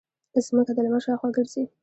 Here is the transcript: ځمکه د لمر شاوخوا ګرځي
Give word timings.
ځمکه 0.45 0.71
د 0.75 0.77
لمر 0.85 1.01
شاوخوا 1.05 1.29
ګرځي 1.37 1.63